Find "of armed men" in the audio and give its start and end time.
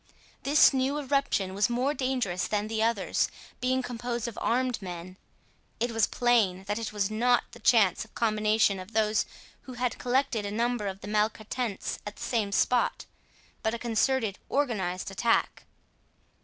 4.27-5.15